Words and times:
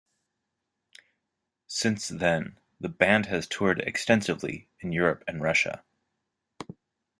Since 1.67 2.07
then 2.07 2.57
the 2.79 2.89
band 2.89 3.27
has 3.27 3.45
toured 3.45 3.81
extensively 3.81 4.67
in 4.79 4.91
Europe 4.91 5.23
and 5.27 5.43
Russia. 5.43 5.83